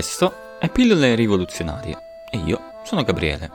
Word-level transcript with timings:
Questo 0.00 0.56
è 0.58 0.70
Pillole 0.70 1.14
Rivoluzionarie 1.14 2.24
e 2.30 2.38
io 2.38 2.80
sono 2.84 3.02
Gabriele. 3.02 3.50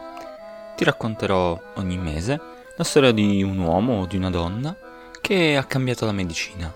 Ti 0.76 0.84
racconterò 0.84 1.60
ogni 1.78 1.98
mese 1.98 2.40
la 2.78 2.84
storia 2.84 3.12
di 3.12 3.42
un 3.42 3.58
uomo 3.58 4.02
o 4.02 4.06
di 4.06 4.16
una 4.16 4.30
donna 4.30 4.78
che 5.22 5.58
ha 5.58 5.64
cambiato 5.64 6.06
la 6.06 6.12
medicina, 6.12 6.72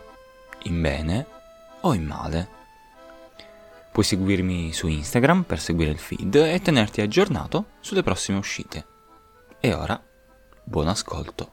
in 0.63 0.81
bene 0.81 1.27
o 1.81 1.93
in 1.93 2.03
male. 2.03 2.49
Puoi 3.91 4.03
seguirmi 4.03 4.73
su 4.73 4.87
Instagram 4.87 5.43
per 5.43 5.59
seguire 5.59 5.91
il 5.91 5.99
feed 5.99 6.33
e 6.33 6.59
tenerti 6.63 7.01
aggiornato 7.01 7.73
sulle 7.79 8.01
prossime 8.01 8.39
uscite. 8.39 8.87
E 9.59 9.71
ora, 9.75 10.03
buon 10.63 10.87
ascolto. 10.87 11.51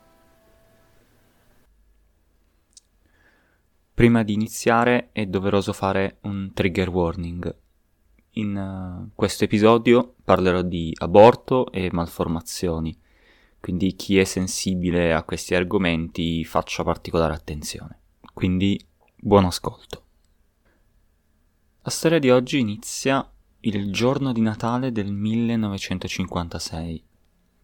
Prima 3.93 4.23
di 4.23 4.33
iniziare 4.33 5.11
è 5.13 5.27
doveroso 5.27 5.75
fare 5.75 6.17
un 6.23 6.53
trigger 6.55 6.89
warning. 6.89 7.65
In 8.39 8.55
uh, 8.57 9.11
questo 9.15 9.45
episodio 9.45 10.15
parlerò 10.23 10.61
di 10.63 10.93
aborto 10.99 11.71
e 11.73 11.89
malformazioni, 11.91 12.95
quindi 13.61 13.95
chi 13.97 14.19
è 14.19 14.25
sensibile 14.25 15.15
a 15.15 15.23
questi 15.23 15.55
argomenti 15.55 16.45
faccia 16.45 16.83
particolare 16.83 17.33
attenzione. 17.33 18.01
Quindi 18.35 18.79
buon 19.17 19.47
ascolto. 19.47 20.03
La 21.83 21.91
storia 21.91 22.19
di 22.19 22.31
oggi 22.31 22.59
inizia 22.59 23.27
il 23.61 23.91
giorno 23.91 24.33
di 24.33 24.43
Natale 24.43 24.93
del 24.93 25.13
1956. 25.13 27.05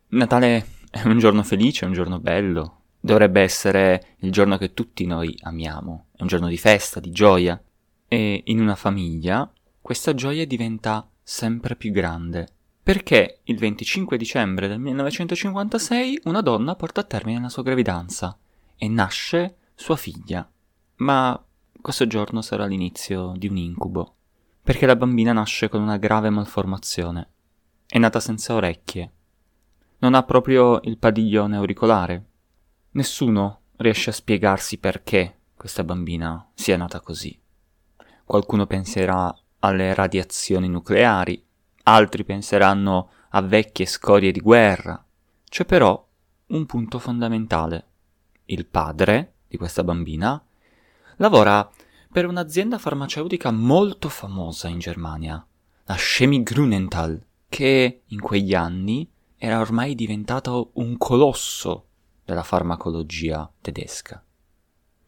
Natale 0.08 0.66
è 0.90 1.02
un 1.02 1.18
giorno 1.18 1.42
felice, 1.42 1.84
è 1.84 1.88
un 1.88 1.94
giorno 1.94 2.18
bello, 2.18 2.82
Dovrebbe 3.04 3.40
essere 3.40 4.14
il 4.18 4.30
giorno 4.30 4.56
che 4.58 4.74
tutti 4.74 5.04
noi 5.06 5.36
amiamo, 5.40 6.06
è 6.12 6.22
un 6.22 6.28
giorno 6.28 6.46
di 6.46 6.56
festa, 6.56 7.00
di 7.00 7.10
gioia. 7.10 7.60
E 8.06 8.42
in 8.44 8.60
una 8.60 8.76
famiglia 8.76 9.52
questa 9.82 10.14
gioia 10.14 10.46
diventa 10.46 11.06
sempre 11.22 11.76
più 11.76 11.90
grande. 11.90 12.48
Perché 12.82 13.40
il 13.44 13.58
25 13.58 14.16
dicembre 14.16 14.66
del 14.66 14.78
1956 14.78 16.22
una 16.24 16.40
donna 16.40 16.74
porta 16.74 17.02
a 17.02 17.04
termine 17.04 17.40
la 17.40 17.50
sua 17.50 17.62
gravidanza 17.62 18.36
e 18.76 18.88
nasce 18.88 19.56
sua 19.74 19.96
figlia. 19.96 20.50
Ma 20.96 21.44
questo 21.80 22.06
giorno 22.06 22.40
sarà 22.40 22.64
l'inizio 22.64 23.34
di 23.36 23.48
un 23.48 23.58
incubo. 23.58 24.14
Perché 24.62 24.86
la 24.86 24.96
bambina 24.96 25.34
nasce 25.34 25.68
con 25.68 25.82
una 25.82 25.98
grave 25.98 26.30
malformazione. 26.30 27.28
È 27.86 27.98
nata 27.98 28.20
senza 28.20 28.54
orecchie. 28.54 29.12
Non 29.98 30.14
ha 30.14 30.22
proprio 30.22 30.80
il 30.84 30.96
padiglione 30.96 31.56
auricolare 31.56 32.30
Nessuno 32.94 33.60
riesce 33.76 34.10
a 34.10 34.12
spiegarsi 34.12 34.76
perché 34.76 35.38
questa 35.56 35.82
bambina 35.82 36.50
sia 36.52 36.76
nata 36.76 37.00
così. 37.00 37.38
Qualcuno 38.22 38.66
penserà 38.66 39.34
alle 39.64 39.94
radiazioni 39.94 40.68
nucleari, 40.68 41.44
altri 41.84 42.24
penseranno 42.24 43.10
a 43.30 43.40
vecchie 43.40 43.86
scorie 43.86 44.32
di 44.32 44.40
guerra. 44.40 45.04
C'è 45.48 45.64
però 45.64 46.08
un 46.46 46.66
punto 46.66 46.98
fondamentale. 46.98 47.86
Il 48.46 48.66
padre 48.66 49.34
di 49.48 49.56
questa 49.56 49.84
bambina 49.84 50.42
lavora 51.16 51.68
per 52.10 52.26
un'azienda 52.26 52.78
farmaceutica 52.78 53.50
molto 53.50 54.08
famosa 54.08 54.68
in 54.68 54.78
Germania, 54.78 55.44
la 55.84 55.94
Chemie 55.96 56.42
Grunenthal, 56.42 57.24
che 57.48 58.02
in 58.06 58.20
quegli 58.20 58.54
anni 58.54 59.10
era 59.36 59.60
ormai 59.60 59.94
diventato 59.94 60.70
un 60.74 60.96
colosso 60.98 61.86
della 62.24 62.42
farmacologia 62.42 63.50
tedesca. 63.60 64.22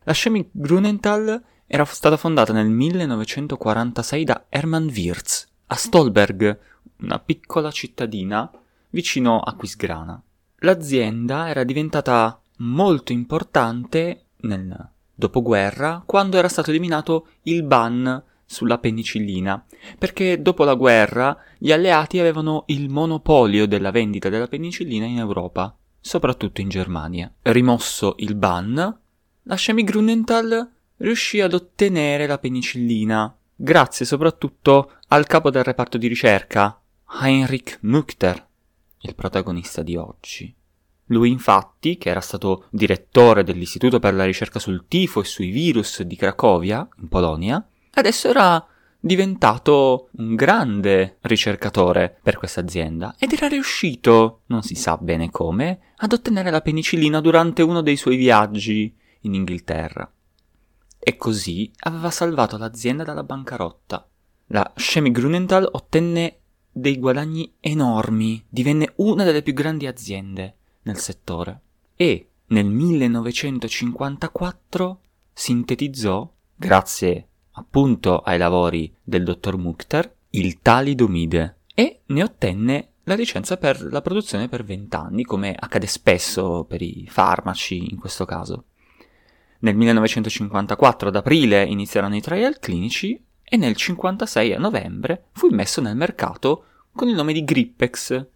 La 0.05 0.13
Chemie 0.13 0.49
Grunenthal 0.51 1.43
era 1.67 1.85
stata 1.85 2.17
fondata 2.17 2.53
nel 2.53 2.69
1946 2.69 4.25
da 4.25 4.45
Hermann 4.49 4.89
Wirz 4.89 5.47
a 5.67 5.75
Stolberg, 5.77 6.59
una 7.01 7.19
piccola 7.19 7.71
cittadina 7.71 8.51
vicino 8.91 9.41
a 9.41 9.55
Quisgrana. 9.55 10.21
L'azienda 10.59 11.49
era 11.49 11.65
diventata 11.65 12.41
molto 12.59 13.13
importante 13.13 14.27
nel 14.43 14.89
dopoguerra 15.15 16.03
quando 16.05 16.37
era 16.37 16.49
stato 16.49 16.71
eliminato 16.71 17.29
il 17.43 17.63
ban 17.63 18.23
sulla 18.45 18.79
penicillina, 18.79 19.65
perché 19.99 20.41
dopo 20.41 20.65
la 20.65 20.75
guerra 20.75 21.37
gli 21.59 21.73
alleati 21.73 22.19
avevano 22.19 22.65
il 22.67 22.89
monopolio 22.89 23.67
della 23.67 23.91
vendita 23.91 24.29
della 24.29 24.49
penicillina 24.49 25.07
in 25.07 25.19
Europa 25.19 25.75
soprattutto 25.99 26.61
in 26.61 26.69
Germania. 26.69 27.33
Rimosso 27.43 28.15
il 28.19 28.35
ban, 28.35 28.99
la 29.43 29.57
Chemie 29.57 29.85
Grunenthal 29.85 30.71
riuscì 30.99 31.41
ad 31.41 31.55
ottenere 31.55 32.27
la 32.27 32.39
penicillina, 32.39 33.37
grazie 33.55 34.07
soprattutto 34.07 34.93
al 35.09 35.27
capo 35.27 35.51
del 35.51 35.65
reparto 35.65 35.99
di 35.99 36.07
ricerca, 36.07 36.81
Heinrich 37.21 37.79
Muchter, 37.83 38.47
il 39.01 39.15
protagonista 39.15 39.83
di 39.83 39.97
oggi. 39.97 40.55
Lui 41.09 41.31
infatti, 41.31 41.99
che 41.99 42.09
era 42.09 42.21
stato 42.21 42.67
direttore 42.71 43.45
dell'Istituto 43.45 43.99
per 43.99 44.15
la 44.15 44.25
ricerca 44.25 44.59
sul 44.59 44.87
tifo 44.89 45.21
e 45.21 45.25
sui 45.25 45.51
virus 45.51 46.03
di 46.03 46.17
Cracovia, 46.17 46.89
in 46.99 47.09
Polonia, 47.09 47.67
adesso 47.93 48.29
era 48.29 48.67
diventato 48.99 50.09
un 50.13 50.35
grande 50.35 51.19
ricercatore 51.21 52.17
per 52.23 52.39
questa 52.39 52.61
azienda 52.61 53.15
ed 53.19 53.33
era 53.33 53.49
riuscito, 53.49 54.41
non 54.47 54.63
si 54.63 54.75
sa 54.75 54.97
bene 54.97 55.31
come, 55.31 55.93
ad 55.97 56.15
ottenere 56.15 56.51
la 56.51 56.63
penicillina 56.63 57.21
durante 57.21 57.61
uno 57.61 57.83
dei 57.83 57.97
suoi 57.97 58.17
viaggi 58.17 58.95
in 59.21 59.35
Inghilterra. 59.35 60.11
E 61.07 61.19
così 61.19 61.71
aveva 61.81 62.11
salvato 62.11 62.57
l'azienda 62.57 63.05
dalla 63.05 63.25
bancarotta. 63.25 64.09
La 64.47 64.73
Chemie 64.75 65.13
Grunenthal 65.13 65.69
ottenne 65.71 66.39
dei 66.73 66.99
guadagni 66.99 67.57
enormi, 67.61 68.43
divenne 68.49 68.95
una 68.97 69.25
delle 69.25 69.43
più 69.43 69.53
grandi 69.53 69.87
aziende 69.87 70.57
nel 70.85 70.97
settore 70.97 71.61
e 71.95 72.31
nel 72.47 72.65
1954 72.65 75.01
sintetizzò, 75.31 76.33
grazie 76.57 77.29
appunto 77.53 78.21
ai 78.21 78.39
lavori 78.39 78.91
del 79.03 79.25
dottor 79.25 79.59
Mukhtar, 79.59 80.11
il 80.31 80.61
talidomide 80.61 81.59
e 81.75 82.01
ne 82.07 82.23
ottenne 82.23 82.93
la 83.05 83.15
licenza 83.15 83.59
per 83.59 83.93
la 83.93 84.01
produzione 84.01 84.49
per 84.49 84.65
20 84.65 84.97
anni, 84.97 85.25
come 85.25 85.55
accade 85.55 85.87
spesso 85.87 86.65
per 86.65 86.81
i 86.81 87.07
farmaci 87.11 87.91
in 87.91 87.99
questo 87.99 88.25
caso. 88.25 88.65
Nel 89.65 89.77
1954 89.77 91.09
ad 91.09 91.17
aprile 91.17 91.65
iniziarono 91.65 92.15
i 92.15 92.21
trial 92.21 92.59
clinici 92.59 93.13
e 93.43 93.57
nel 93.57 93.75
1956 93.75 94.53
a 94.53 94.59
novembre 94.59 95.25
fu 95.33 95.49
immesso 95.49 95.81
nel 95.81 95.97
mercato 95.97 96.65
con 96.93 97.09
il 97.09 97.15
nome 97.15 97.33
di 97.33 97.45
Grippex, 97.45 98.27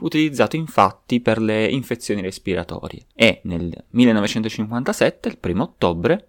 utilizzato 0.00 0.56
infatti 0.56 1.20
per 1.20 1.40
le 1.40 1.68
infezioni 1.68 2.20
respiratorie. 2.20 3.06
E 3.14 3.40
nel 3.44 3.72
1957, 3.88 5.28
il 5.30 5.38
primo 5.38 5.62
ottobre, 5.62 6.28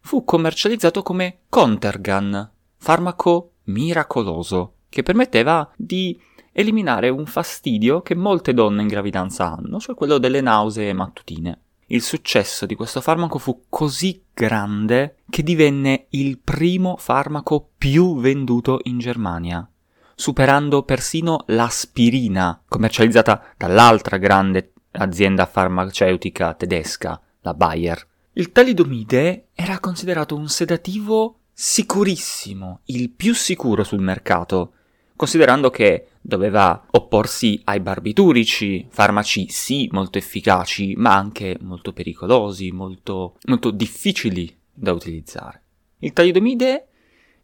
fu 0.00 0.22
commercializzato 0.22 1.02
come 1.02 1.38
Contergan, 1.48 2.50
farmaco 2.76 3.52
miracoloso, 3.64 4.74
che 4.90 5.02
permetteva 5.02 5.66
di 5.74 6.20
eliminare 6.52 7.08
un 7.08 7.24
fastidio 7.24 8.02
che 8.02 8.14
molte 8.14 8.52
donne 8.52 8.82
in 8.82 8.88
gravidanza 8.88 9.50
hanno, 9.50 9.78
cioè 9.78 9.94
quello 9.94 10.18
delle 10.18 10.42
nausee 10.42 10.92
mattutine. 10.92 11.62
Il 11.90 12.02
successo 12.02 12.66
di 12.66 12.74
questo 12.74 13.00
farmaco 13.00 13.38
fu 13.38 13.64
così 13.70 14.22
grande 14.34 15.20
che 15.30 15.42
divenne 15.42 16.08
il 16.10 16.38
primo 16.38 16.98
farmaco 16.98 17.70
più 17.78 18.20
venduto 18.20 18.80
in 18.82 18.98
Germania, 18.98 19.66
superando 20.14 20.82
persino 20.82 21.44
l'aspirina, 21.46 22.62
commercializzata 22.68 23.54
dall'altra 23.56 24.18
grande 24.18 24.72
azienda 24.92 25.46
farmaceutica 25.46 26.52
tedesca, 26.52 27.18
la 27.40 27.54
Bayer. 27.54 28.06
Il 28.32 28.52
talidomide 28.52 29.46
era 29.54 29.80
considerato 29.80 30.36
un 30.36 30.48
sedativo 30.48 31.38
sicurissimo, 31.54 32.80
il 32.84 33.08
più 33.08 33.32
sicuro 33.34 33.82
sul 33.82 34.00
mercato, 34.02 34.74
considerando 35.18 35.68
che 35.68 36.10
doveva 36.20 36.86
opporsi 36.92 37.60
ai 37.64 37.80
barbiturici, 37.80 38.86
farmaci 38.88 39.48
sì 39.48 39.88
molto 39.90 40.16
efficaci, 40.16 40.94
ma 40.96 41.16
anche 41.16 41.56
molto 41.60 41.92
pericolosi, 41.92 42.70
molto, 42.70 43.36
molto 43.46 43.72
difficili 43.72 44.56
da 44.72 44.92
utilizzare. 44.92 45.62
Il 45.98 46.12
talidomide 46.12 46.86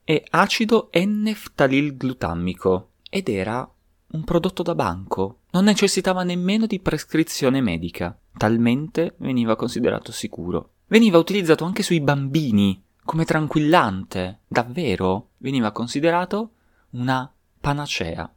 è 0.05 0.23
acido 0.31 0.91
N-ftalilglutammico 0.93 2.91
ed 3.11 3.29
era 3.29 3.69
un 4.13 4.23
prodotto 4.23 4.63
da 4.63 4.77
banco, 4.77 5.41
non 5.51 5.65
necessitava 5.65 6.23
nemmeno 6.23 6.67
di 6.67 6.79
prescrizione 6.79 7.61
medica, 7.61 8.17
talmente 8.37 9.17
veniva 9.19 9.57
considerato 9.57 10.13
sicuro. 10.13 10.75
Veniva 10.87 11.19
utilizzato 11.19 11.65
anche 11.65 11.83
sui 11.83 12.01
bambini 12.01 12.81
come 13.03 13.25
tranquillante, 13.25 14.43
davvero 14.47 15.31
veniva 15.39 15.73
considerato 15.73 16.53
una 16.91 17.29
panacea. 17.65 18.31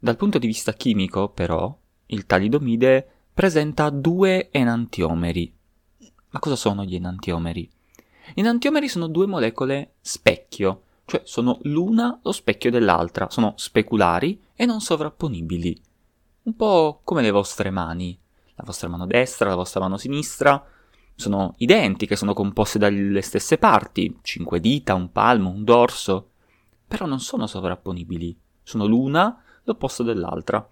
Dal 0.00 0.16
punto 0.16 0.38
di 0.38 0.48
vista 0.48 0.72
chimico, 0.72 1.28
però, 1.28 1.78
il 2.06 2.26
talidomide 2.26 3.08
presenta 3.32 3.88
due 3.88 4.50
enantiomeri. 4.50 5.54
Ma 6.30 6.40
cosa 6.40 6.56
sono 6.56 6.82
gli 6.82 6.96
enantiomeri? 6.96 7.70
Gli 8.34 8.40
enantiomeri 8.40 8.88
sono 8.88 9.06
due 9.06 9.26
molecole 9.28 9.92
specchio, 10.00 10.82
cioè 11.04 11.22
sono 11.24 11.60
l'una 11.62 12.18
lo 12.20 12.32
specchio 12.32 12.72
dell'altra, 12.72 13.30
sono 13.30 13.52
speculari 13.56 14.42
e 14.56 14.66
non 14.66 14.80
sovrapponibili. 14.80 15.80
Un 16.42 16.56
po' 16.56 17.00
come 17.04 17.22
le 17.22 17.30
vostre 17.30 17.70
mani, 17.70 18.18
la 18.56 18.64
vostra 18.66 18.88
mano 18.88 19.06
destra, 19.06 19.50
la 19.50 19.54
vostra 19.54 19.78
mano 19.78 19.98
sinistra, 19.98 20.60
sono 21.14 21.54
identiche, 21.58 22.16
sono 22.16 22.34
composte 22.34 22.80
dalle 22.80 23.22
stesse 23.22 23.56
parti, 23.56 24.18
cinque 24.22 24.58
dita, 24.58 24.94
un 24.94 25.12
palmo, 25.12 25.50
un 25.50 25.62
dorso, 25.62 26.30
però 26.88 27.06
non 27.06 27.20
sono 27.20 27.46
sovrapponibili, 27.46 28.36
sono 28.64 28.86
l'una 28.86 29.40
l'opposto 29.62 30.02
dell'altra. 30.02 30.68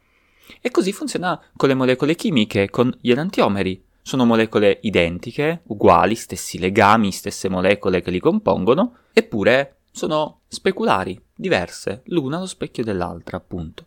E 0.61 0.71
così 0.71 0.93
funziona 0.93 1.41
con 1.57 1.69
le 1.69 1.75
molecole 1.75 2.15
chimiche, 2.15 2.69
con 2.69 2.93
gli 3.01 3.11
enantiomeri. 3.11 3.85
Sono 4.03 4.25
molecole 4.25 4.81
identiche, 4.83 5.63
uguali, 5.67 6.17
stessi 6.17 6.59
legami, 6.59 7.13
stesse 7.13 7.49
molecole 7.49 8.03
che 8.03 8.11
li 8.11 8.19
compongono, 8.19 8.97
eppure 9.13 9.77
sono 9.93 10.41
speculari, 10.49 11.21
diverse, 11.35 12.03
l'una 12.07 12.39
allo 12.39 12.47
specchio 12.47 12.83
dell'altra, 12.83 13.37
appunto. 13.37 13.87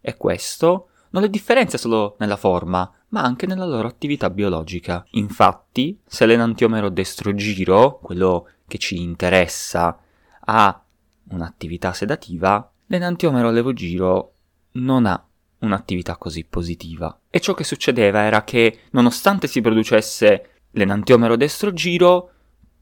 E 0.00 0.16
questo 0.16 0.88
non 1.10 1.22
le 1.22 1.30
differenzia 1.30 1.78
solo 1.78 2.16
nella 2.18 2.36
forma, 2.36 2.92
ma 3.10 3.22
anche 3.22 3.46
nella 3.46 3.64
loro 3.64 3.86
attività 3.86 4.28
biologica. 4.30 5.04
Infatti, 5.12 5.98
se 6.04 6.26
l'enantiomero 6.26 6.88
destro 6.88 7.34
giro, 7.34 7.98
quello 8.02 8.48
che 8.66 8.78
ci 8.78 9.00
interessa, 9.00 9.98
ha 10.40 10.82
un'attività 11.30 11.92
sedativa, 11.92 12.70
l'enantiomero 12.88 13.50
levogiro 13.50 14.34
non 14.72 15.06
ha 15.06 15.22
un'attività 15.60 16.16
così 16.16 16.44
positiva. 16.44 17.20
E 17.30 17.40
ciò 17.40 17.54
che 17.54 17.64
succedeva 17.64 18.22
era 18.22 18.44
che, 18.44 18.80
nonostante 18.90 19.46
si 19.46 19.60
producesse 19.60 20.50
l'enantiomero 20.72 21.36
destro 21.36 21.72
giro, 21.72 22.32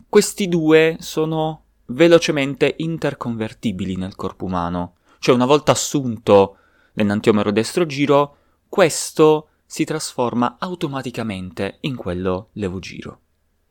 questi 0.08 0.48
due 0.48 0.96
sono 1.00 1.62
velocemente 1.86 2.74
interconvertibili 2.78 3.96
nel 3.96 4.14
corpo 4.14 4.44
umano. 4.44 4.96
Cioè, 5.18 5.34
una 5.34 5.46
volta 5.46 5.72
assunto 5.72 6.58
l'enantiomero 6.92 7.50
destro 7.50 7.86
giro, 7.86 8.36
questo 8.68 9.48
si 9.64 9.84
trasforma 9.84 10.56
automaticamente 10.58 11.78
in 11.80 11.96
quello 11.96 12.50
levogiro. 12.52 13.20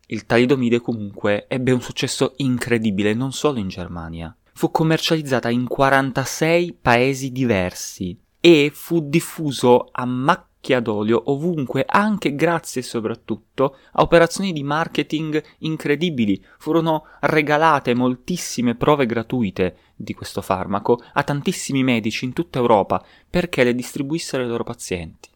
Il 0.08 0.26
talidomide 0.26 0.82
comunque 0.82 1.48
ebbe 1.48 1.72
un 1.72 1.82
successo 1.82 2.34
incredibile 2.38 3.14
non 3.14 3.32
solo 3.32 3.60
in 3.60 3.70
Germania. 3.70 4.36
Fu 4.58 4.72
commercializzata 4.72 5.50
in 5.50 5.68
46 5.68 6.78
paesi 6.82 7.34
diversi 7.34 8.18
e 8.40 8.72
fu 8.74 9.02
diffuso 9.02 9.90
a 9.92 10.06
macchia 10.06 10.80
d'olio 10.80 11.24
ovunque, 11.26 11.84
anche 11.86 12.36
grazie 12.36 12.82
soprattutto 12.82 13.76
a 13.92 14.02
operazioni 14.02 14.54
di 14.54 14.64
marketing 14.64 15.44
incredibili. 15.60 16.42
Furono 16.58 17.04
regalate 17.20 17.94
moltissime 17.94 18.76
prove 18.76 19.06
gratuite 19.06 19.78
di 19.94 20.14
questo 20.14 20.42
farmaco 20.42 21.04
a 21.12 21.24
tantissimi 21.24 21.84
medici 21.84 22.24
in 22.24 22.32
tutta 22.32 22.58
Europa 22.58 23.04
perché 23.30 23.66
le 23.66 23.76
distribuissero 23.76 24.42
ai 24.42 24.48
loro 24.48 24.64
pazienti. 24.64 25.28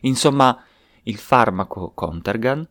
Insomma, 0.00 0.58
il 1.02 1.18
farmaco 1.18 1.92
Contergan 1.94 2.66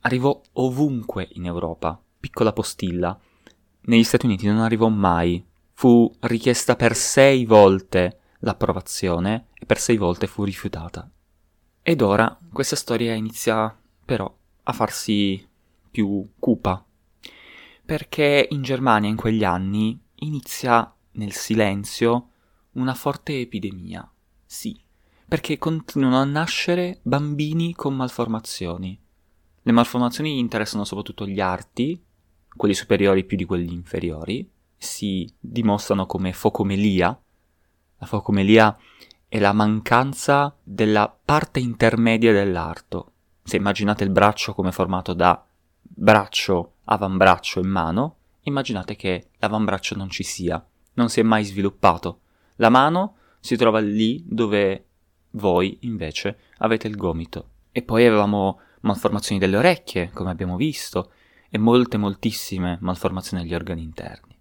arrivò 0.00 0.40
ovunque 0.54 1.28
in 1.34 1.46
Europa, 1.46 1.96
piccola 2.18 2.52
postilla. 2.52 3.16
Negli 3.84 4.04
Stati 4.04 4.26
Uniti 4.26 4.46
non 4.46 4.58
arrivò 4.58 4.88
mai. 4.88 5.44
Fu 5.72 6.10
richiesta 6.20 6.76
per 6.76 6.94
sei 6.94 7.44
volte 7.44 8.20
l'approvazione 8.40 9.48
e 9.54 9.66
per 9.66 9.78
sei 9.78 9.96
volte 9.96 10.28
fu 10.28 10.44
rifiutata. 10.44 11.10
Ed 11.82 12.00
ora 12.00 12.38
questa 12.52 12.76
storia 12.76 13.14
inizia 13.14 13.76
però 14.04 14.32
a 14.62 14.72
farsi 14.72 15.44
più 15.90 16.28
cupa, 16.38 16.84
perché 17.84 18.46
in 18.50 18.62
Germania 18.62 19.08
in 19.08 19.16
quegli 19.16 19.42
anni 19.42 20.00
inizia 20.16 20.94
nel 21.12 21.32
silenzio 21.32 22.28
una 22.72 22.94
forte 22.94 23.40
epidemia. 23.40 24.08
Sì, 24.46 24.80
perché 25.26 25.58
continuano 25.58 26.20
a 26.20 26.24
nascere 26.24 27.00
bambini 27.02 27.74
con 27.74 27.96
malformazioni. 27.96 29.00
Le 29.62 29.72
malformazioni 29.72 30.38
interessano 30.38 30.84
soprattutto 30.84 31.26
gli 31.26 31.40
arti, 31.40 32.00
quelli 32.56 32.74
superiori 32.74 33.24
più 33.24 33.36
di 33.36 33.44
quelli 33.44 33.72
inferiori, 33.72 34.48
si 34.76 35.32
dimostrano 35.38 36.06
come 36.06 36.32
focomelia, 36.32 37.18
la 37.98 38.06
focomelia 38.06 38.76
è 39.28 39.38
la 39.38 39.52
mancanza 39.52 40.56
della 40.62 41.16
parte 41.24 41.60
intermedia 41.60 42.32
dell'arto. 42.32 43.12
Se 43.44 43.56
immaginate 43.56 44.04
il 44.04 44.10
braccio 44.10 44.54
come 44.54 44.72
formato 44.72 45.14
da 45.14 45.44
braccio, 45.80 46.74
avambraccio 46.84 47.60
e 47.60 47.66
mano, 47.66 48.16
immaginate 48.42 48.96
che 48.96 49.28
l'avambraccio 49.38 49.96
non 49.96 50.10
ci 50.10 50.22
sia, 50.22 50.64
non 50.94 51.08
si 51.08 51.20
è 51.20 51.22
mai 51.22 51.44
sviluppato. 51.44 52.20
La 52.56 52.68
mano 52.68 53.16
si 53.40 53.56
trova 53.56 53.78
lì 53.78 54.22
dove 54.26 54.86
voi 55.30 55.78
invece 55.82 56.38
avete 56.58 56.88
il 56.88 56.96
gomito. 56.96 57.48
E 57.70 57.82
poi 57.82 58.06
avevamo 58.06 58.60
malformazioni 58.80 59.40
delle 59.40 59.56
orecchie, 59.56 60.10
come 60.12 60.30
abbiamo 60.30 60.56
visto, 60.56 61.12
e 61.54 61.58
molte 61.58 61.98
moltissime 61.98 62.78
malformazioni 62.80 63.42
degli 63.42 63.54
organi 63.54 63.82
interni. 63.82 64.34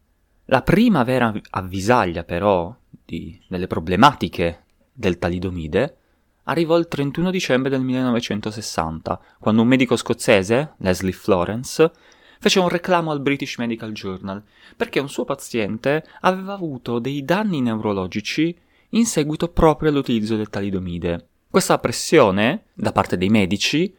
La 0.46 0.62
prima 0.62 1.04
vera 1.04 1.34
avvisaglia 1.50 2.24
però 2.24 2.74
di, 3.04 3.38
delle 3.50 3.68
problematiche 3.68 4.64
del 4.94 5.20
talidomide 5.20 5.98
arrivò 6.44 6.78
il 6.78 6.88
31 6.88 7.30
dicembre 7.30 7.70
del 7.70 7.82
1960, 7.82 9.20
quando 9.40 9.62
un 9.62 9.68
medico 9.68 9.98
scozzese, 9.98 10.76
Leslie 10.78 11.12
Florence, 11.12 11.92
fece 12.40 12.60
un 12.60 12.70
reclamo 12.70 13.12
al 13.12 13.20
British 13.20 13.58
Medical 13.58 13.92
Journal 13.92 14.42
perché 14.78 15.02
un 15.02 15.10
suo 15.10 15.26
paziente 15.26 16.06
aveva 16.22 16.54
avuto 16.54 17.00
dei 17.00 17.26
danni 17.26 17.60
neurologici 17.60 18.58
in 18.92 19.06
seguito 19.06 19.50
proprio 19.50 19.90
all'utilizzo 19.90 20.38
del 20.38 20.50
talidomide. 20.50 21.28
Questa 21.50 21.78
pressione, 21.80 22.68
da 22.74 22.94
parte 22.94 23.18
dei 23.18 23.28
medici, 23.28 23.94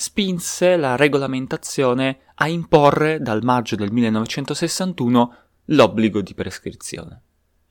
spinse 0.00 0.78
la 0.78 0.96
regolamentazione 0.96 2.20
a 2.36 2.48
imporre 2.48 3.20
dal 3.20 3.44
maggio 3.44 3.76
del 3.76 3.92
1961 3.92 5.34
l'obbligo 5.66 6.22
di 6.22 6.32
prescrizione. 6.32 7.22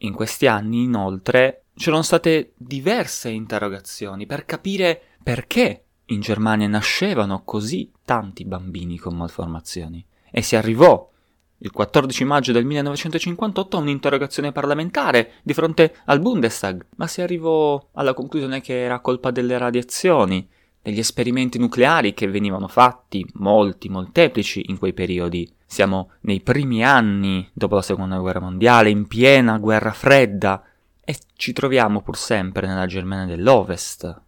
In 0.01 0.13
questi 0.13 0.45
anni, 0.45 0.83
inoltre, 0.83 1.63
c'erano 1.73 2.03
state 2.03 2.53
diverse 2.55 3.29
interrogazioni 3.29 4.27
per 4.27 4.45
capire 4.45 5.01
perché 5.23 5.85
in 6.05 6.21
Germania 6.21 6.67
nascevano 6.67 7.41
così 7.43 7.91
tanti 8.05 8.45
bambini 8.45 8.99
con 8.99 9.15
malformazioni. 9.15 10.05
E 10.29 10.43
si 10.43 10.55
arrivò 10.55 11.09
il 11.57 11.71
14 11.71 12.23
maggio 12.25 12.51
del 12.51 12.63
1958 12.63 13.75
a 13.75 13.79
un'interrogazione 13.79 14.51
parlamentare 14.51 15.31
di 15.41 15.55
fronte 15.55 15.95
al 16.05 16.19
Bundestag, 16.19 16.85
ma 16.97 17.07
si 17.07 17.21
arrivò 17.21 17.89
alla 17.93 18.13
conclusione 18.13 18.61
che 18.61 18.79
era 18.79 18.99
colpa 18.99 19.31
delle 19.31 19.57
radiazioni, 19.57 20.47
degli 20.81 20.99
esperimenti 20.99 21.59
nucleari 21.59 22.13
che 22.13 22.27
venivano 22.27 22.67
fatti, 22.67 23.25
molti, 23.33 23.89
molteplici 23.89 24.65
in 24.67 24.77
quei 24.77 24.93
periodi. 24.93 25.51
Siamo 25.65 26.11
nei 26.21 26.41
primi 26.41 26.83
anni 26.83 27.47
dopo 27.53 27.75
la 27.75 27.81
seconda 27.81 28.17
guerra 28.17 28.39
mondiale, 28.39 28.89
in 28.89 29.07
piena 29.07 29.57
guerra 29.57 29.91
fredda, 29.91 30.63
e 31.03 31.17
ci 31.35 31.53
troviamo 31.53 32.01
pur 32.01 32.17
sempre 32.17 32.67
nella 32.67 32.85
Germania 32.85 33.25
dell'Ovest, 33.25 34.21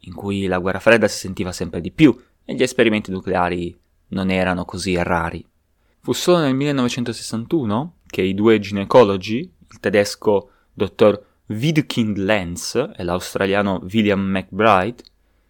in 0.00 0.14
cui 0.14 0.46
la 0.46 0.58
guerra 0.58 0.80
fredda 0.80 1.08
si 1.08 1.18
sentiva 1.18 1.52
sempre 1.52 1.80
di 1.80 1.90
più 1.90 2.16
e 2.44 2.54
gli 2.54 2.62
esperimenti 2.62 3.10
nucleari 3.10 3.76
non 4.08 4.30
erano 4.30 4.64
così 4.64 5.00
rari. 5.02 5.44
Fu 6.00 6.12
solo 6.12 6.40
nel 6.40 6.54
1961 6.54 7.94
che 8.06 8.22
i 8.22 8.34
due 8.34 8.58
ginecologi, 8.58 9.38
il 9.38 9.80
tedesco 9.80 10.50
dottor 10.72 11.24
Widukind 11.46 12.16
Lenz 12.18 12.74
e 12.74 13.02
l'australiano 13.02 13.80
William 13.90 14.20
McBride, 14.20 15.02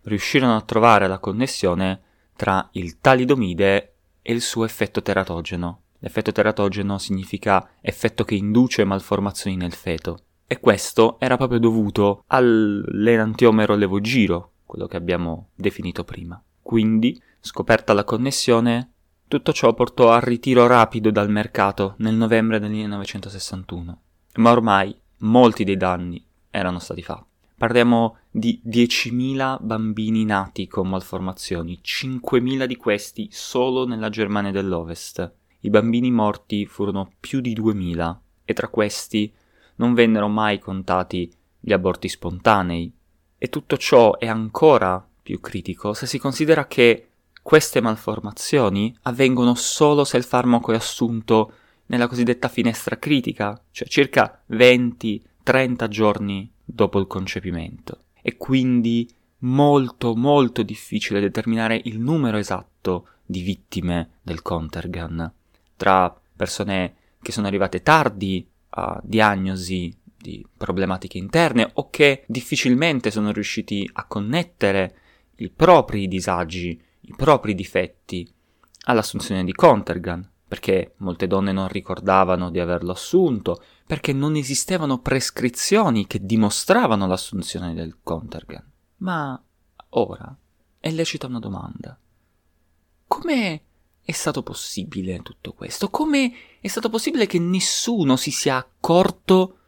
riuscirono 0.04 0.56
a 0.56 0.62
trovare 0.62 1.06
la 1.06 1.18
connessione 1.18 2.00
tra 2.36 2.68
il 2.72 2.98
talidomide 2.98 3.94
e 4.22 4.32
il 4.32 4.40
suo 4.40 4.64
effetto 4.64 5.02
teratogeno. 5.02 5.82
L'effetto 5.98 6.32
teratogeno 6.32 6.98
significa 6.98 7.70
effetto 7.80 8.24
che 8.24 8.34
induce 8.34 8.84
malformazioni 8.84 9.56
nel 9.56 9.72
feto. 9.72 10.18
E 10.46 10.60
questo 10.60 11.18
era 11.18 11.36
proprio 11.36 11.58
dovuto 11.58 12.24
all'enantiomero 12.26 13.74
levogiro, 13.74 14.52
quello 14.66 14.86
che 14.86 14.96
abbiamo 14.96 15.48
definito 15.54 16.04
prima. 16.04 16.42
Quindi, 16.60 17.20
scoperta 17.40 17.94
la 17.94 18.04
connessione, 18.04 18.92
tutto 19.26 19.52
ciò 19.52 19.72
portò 19.72 20.10
al 20.12 20.20
ritiro 20.20 20.66
rapido 20.66 21.10
dal 21.10 21.30
mercato 21.30 21.94
nel 21.98 22.14
novembre 22.14 22.58
del 22.58 22.70
1961. 22.70 24.00
Ma 24.36 24.50
ormai 24.50 24.94
molti 25.18 25.64
dei 25.64 25.76
danni 25.76 26.22
erano 26.50 26.78
stati 26.78 27.02
fatti. 27.02 27.33
Parliamo 27.56 28.18
di 28.30 28.60
10.000 28.66 29.58
bambini 29.60 30.24
nati 30.24 30.66
con 30.66 30.88
malformazioni, 30.88 31.80
5.000 31.82 32.64
di 32.64 32.76
questi 32.76 33.28
solo 33.30 33.86
nella 33.86 34.10
Germania 34.10 34.50
dell'Ovest. 34.50 35.32
I 35.60 35.70
bambini 35.70 36.10
morti 36.10 36.66
furono 36.66 37.12
più 37.20 37.40
di 37.40 37.54
2.000 37.56 38.16
e 38.44 38.52
tra 38.54 38.68
questi 38.68 39.32
non 39.76 39.94
vennero 39.94 40.28
mai 40.28 40.58
contati 40.58 41.32
gli 41.60 41.72
aborti 41.72 42.08
spontanei. 42.08 42.92
E 43.38 43.48
tutto 43.48 43.76
ciò 43.76 44.18
è 44.18 44.26
ancora 44.26 45.06
più 45.22 45.40
critico 45.40 45.94
se 45.94 46.06
si 46.06 46.18
considera 46.18 46.66
che 46.66 47.08
queste 47.40 47.80
malformazioni 47.80 48.94
avvengono 49.02 49.54
solo 49.54 50.04
se 50.04 50.16
il 50.16 50.24
farmaco 50.24 50.72
è 50.72 50.74
assunto 50.74 51.52
nella 51.86 52.08
cosiddetta 52.08 52.48
finestra 52.48 52.98
critica, 52.98 53.60
cioè 53.70 53.86
circa 53.86 54.42
20-30 55.44 55.88
giorni 55.88 56.50
dopo 56.64 56.98
il 56.98 57.06
concepimento. 57.06 58.00
È 58.20 58.36
quindi 58.36 59.08
molto 59.38 60.16
molto 60.16 60.62
difficile 60.62 61.20
determinare 61.20 61.80
il 61.84 62.00
numero 62.00 62.38
esatto 62.38 63.08
di 63.24 63.42
vittime 63.42 64.18
del 64.22 64.40
Contergan, 64.42 65.30
tra 65.76 66.18
persone 66.34 66.96
che 67.20 67.32
sono 67.32 67.46
arrivate 67.46 67.82
tardi 67.82 68.46
a 68.70 69.00
diagnosi 69.04 69.94
di 70.16 70.44
problematiche 70.56 71.18
interne 71.18 71.70
o 71.74 71.90
che 71.90 72.24
difficilmente 72.26 73.10
sono 73.10 73.30
riusciti 73.30 73.88
a 73.92 74.06
connettere 74.06 74.96
i 75.36 75.50
propri 75.50 76.08
disagi, 76.08 76.80
i 77.00 77.14
propri 77.14 77.54
difetti 77.54 78.26
all'assunzione 78.86 79.44
di 79.44 79.52
Contergan, 79.52 80.26
perché 80.54 80.94
molte 80.98 81.26
donne 81.26 81.50
non 81.50 81.66
ricordavano 81.66 82.48
di 82.48 82.60
averlo 82.60 82.92
assunto, 82.92 83.60
perché 83.84 84.12
non 84.12 84.36
esistevano 84.36 85.00
prescrizioni 85.00 86.06
che 86.06 86.24
dimostravano 86.24 87.08
l'assunzione 87.08 87.74
del 87.74 87.96
Contergan. 88.04 88.64
Ma 88.98 89.42
ora 89.90 90.36
è 90.78 90.90
lecita 90.92 91.26
una 91.26 91.40
domanda. 91.40 91.98
Come 93.08 93.62
è 94.00 94.12
stato 94.12 94.44
possibile 94.44 95.22
tutto 95.22 95.54
questo? 95.54 95.90
Come 95.90 96.32
è 96.60 96.68
stato 96.68 96.88
possibile 96.88 97.26
che 97.26 97.40
nessuno 97.40 98.14
si 98.14 98.30
sia 98.30 98.54
accorto 98.54 99.58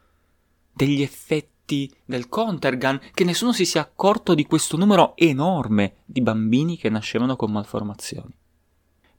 degli 0.71 1.01
effetti 1.01 1.93
del 2.05 2.29
Contergan, 2.29 2.97
che 3.13 3.25
nessuno 3.25 3.51
si 3.51 3.65
sia 3.65 3.81
accorto 3.81 4.33
di 4.33 4.45
questo 4.45 4.77
numero 4.77 5.17
enorme 5.17 5.97
di 6.05 6.21
bambini 6.21 6.77
che 6.77 6.87
nascevano 6.87 7.35
con 7.35 7.51
malformazioni? 7.51 8.33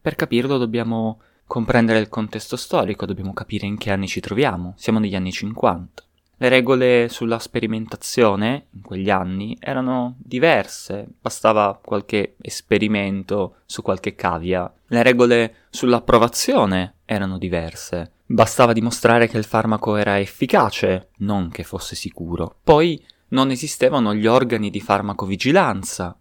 Per 0.00 0.14
capirlo 0.14 0.56
dobbiamo 0.56 1.20
comprendere 1.48 1.98
il 1.98 2.08
contesto 2.08 2.56
storico, 2.56 3.06
dobbiamo 3.06 3.32
capire 3.32 3.66
in 3.66 3.78
che 3.78 3.90
anni 3.90 4.06
ci 4.06 4.20
troviamo. 4.20 4.74
Siamo 4.76 5.00
negli 5.00 5.16
anni 5.16 5.32
50. 5.32 6.04
Le 6.40 6.48
regole 6.48 7.08
sulla 7.08 7.40
sperimentazione 7.40 8.66
in 8.74 8.82
quegli 8.82 9.10
anni 9.10 9.56
erano 9.58 10.14
diverse, 10.18 11.08
bastava 11.20 11.80
qualche 11.82 12.36
esperimento 12.40 13.56
su 13.66 13.82
qualche 13.82 14.14
cavia. 14.14 14.72
Le 14.86 15.02
regole 15.02 15.54
sull'approvazione 15.70 16.98
erano 17.04 17.38
diverse, 17.38 18.12
bastava 18.24 18.72
dimostrare 18.72 19.26
che 19.26 19.36
il 19.36 19.44
farmaco 19.44 19.96
era 19.96 20.20
efficace, 20.20 21.08
non 21.18 21.48
che 21.48 21.64
fosse 21.64 21.96
sicuro. 21.96 22.54
Poi 22.62 23.02
non 23.30 23.50
esistevano 23.50 24.14
gli 24.14 24.26
organi 24.26 24.70
di 24.70 24.80
farmacovigilanza, 24.80 26.16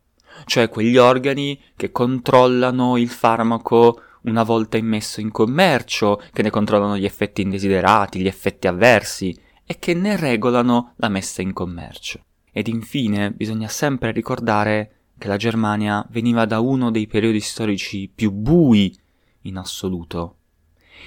cioè 0.46 0.70
quegli 0.70 0.98
organi 0.98 1.62
che 1.76 1.92
controllano 1.92 2.98
il 2.98 3.10
farmaco 3.10 4.02
una 4.30 4.44
volta 4.44 4.78
immesso 4.78 5.22
in 5.22 5.32
commercio, 5.32 6.22
che 6.32 6.42
ne 6.42 6.50
controllano 6.50 6.98
gli 6.98 7.06
effetti 7.06 7.42
indesiderati, 7.42 8.20
gli 8.20 8.28
effetti 8.28 8.68
avversi, 8.68 9.38
e 9.66 9.80
che 9.80 9.94
ne 9.94 10.16
regolano 10.16 10.94
la 10.98 11.10
messa 11.10 11.42
in 11.42 11.54
commercio. 11.54 12.24
Ed 12.52 12.68
infine 12.68 13.32
bisogna 13.32 13.68
sempre 13.68 14.12
ricordare 14.12 14.92
che 15.18 15.28
la 15.28 15.38
Germania 15.38 16.06
veniva 16.10 16.46
da 16.46 16.60
uno 16.60 16.92
dei 16.92 17.08
periodi 17.08 17.40
storici 17.40 18.10
più 18.14 18.32
bui 18.32 18.96
in 19.42 19.58
assoluto. 19.58 20.36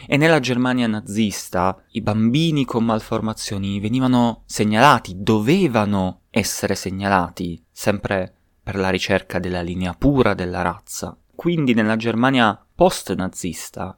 E 0.06 0.16
nella 0.16 0.40
Germania 0.40 0.86
nazista 0.86 1.82
i 1.92 2.00
bambini 2.00 2.64
con 2.64 2.84
malformazioni 2.84 3.80
venivano 3.80 4.42
segnalati, 4.46 5.14
dovevano 5.16 6.22
essere 6.30 6.74
segnalati, 6.74 7.62
sempre 7.70 8.34
per 8.62 8.76
la 8.76 8.90
ricerca 8.90 9.38
della 9.38 9.62
linea 9.62 9.94
pura 9.94 10.34
della 10.34 10.62
razza. 10.62 11.16
Quindi 11.34 11.74
nella 11.74 11.96
Germania 11.96 12.66
post-nazista 12.80 13.94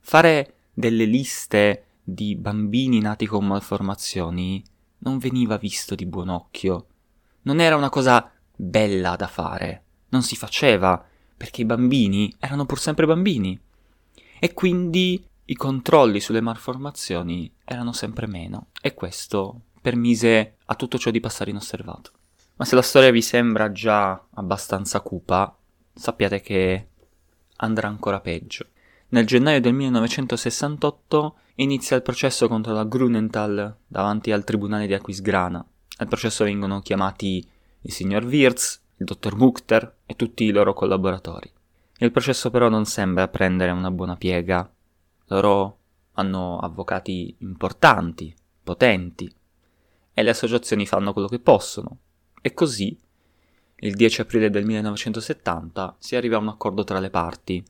fare 0.00 0.56
delle 0.74 1.06
liste 1.06 1.86
di 2.04 2.36
bambini 2.36 3.00
nati 3.00 3.24
con 3.24 3.46
malformazioni 3.46 4.62
non 4.98 5.16
veniva 5.16 5.56
visto 5.56 5.94
di 5.94 6.04
buon 6.04 6.28
occhio. 6.28 6.86
Non 7.44 7.60
era 7.60 7.76
una 7.76 7.88
cosa 7.88 8.30
bella 8.54 9.16
da 9.16 9.26
fare. 9.26 9.84
Non 10.10 10.22
si 10.22 10.36
faceva, 10.36 11.02
perché 11.34 11.62
i 11.62 11.64
bambini 11.64 12.30
erano 12.38 12.66
pur 12.66 12.78
sempre 12.78 13.06
bambini. 13.06 13.58
E 14.38 14.52
quindi 14.52 15.26
i 15.46 15.54
controlli 15.54 16.20
sulle 16.20 16.42
malformazioni 16.42 17.50
erano 17.64 17.92
sempre 17.92 18.26
meno. 18.26 18.66
E 18.82 18.92
questo 18.92 19.62
permise 19.80 20.56
a 20.66 20.74
tutto 20.74 20.98
ciò 20.98 21.10
di 21.10 21.20
passare 21.20 21.52
inosservato. 21.52 22.10
Ma 22.56 22.66
se 22.66 22.74
la 22.74 22.82
storia 22.82 23.10
vi 23.10 23.22
sembra 23.22 23.72
già 23.72 24.26
abbastanza 24.34 25.00
cupa, 25.00 25.56
sappiate 25.94 26.42
che 26.42 26.88
andrà 27.56 27.88
ancora 27.88 28.20
peggio. 28.20 28.66
Nel 29.08 29.26
gennaio 29.26 29.60
del 29.60 29.72
1968 29.72 31.36
inizia 31.56 31.96
il 31.96 32.02
processo 32.02 32.48
contro 32.48 32.72
la 32.72 32.84
Grunenthal 32.84 33.76
davanti 33.86 34.32
al 34.32 34.44
tribunale 34.44 34.86
di 34.86 34.94
Aquisgrana. 34.94 35.64
Al 35.98 36.08
processo 36.08 36.44
vengono 36.44 36.80
chiamati 36.80 37.46
il 37.82 37.92
signor 37.92 38.24
Wirz, 38.24 38.80
il 38.96 39.06
dottor 39.06 39.36
Muchter 39.36 39.98
e 40.04 40.16
tutti 40.16 40.44
i 40.44 40.50
loro 40.50 40.74
collaboratori. 40.74 41.50
Il 41.98 42.10
processo 42.10 42.50
però 42.50 42.68
non 42.68 42.84
sembra 42.84 43.28
prendere 43.28 43.70
una 43.70 43.90
buona 43.90 44.16
piega. 44.16 44.70
Loro 45.26 45.78
hanno 46.12 46.58
avvocati 46.58 47.34
importanti, 47.38 48.34
potenti, 48.62 49.32
e 50.12 50.22
le 50.22 50.30
associazioni 50.30 50.86
fanno 50.86 51.12
quello 51.12 51.28
che 51.28 51.38
possono. 51.38 51.98
E 52.42 52.52
così, 52.54 52.98
il 53.80 53.94
10 53.94 54.20
aprile 54.22 54.50
del 54.50 54.64
1970, 54.64 55.96
si 55.98 56.16
arriva 56.16 56.36
a 56.36 56.40
un 56.40 56.48
accordo 56.48 56.84
tra 56.84 56.98
le 56.98 57.10
parti 57.10 57.64